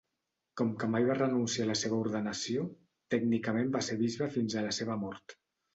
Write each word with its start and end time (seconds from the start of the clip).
Com 0.61 0.71
que 0.83 0.87
mai 0.93 1.05
va 1.09 1.17
renunciar 1.17 1.67
a 1.67 1.71
la 1.73 1.77
seva 1.83 1.99
ordenació, 2.07 2.67
tècnicament 3.17 3.73
va 3.79 3.87
ser 3.91 4.03
bisbe 4.05 4.35
fins 4.39 4.57
a 4.63 4.69
la 4.71 4.79
seva 4.81 5.03
mort. 5.07 5.43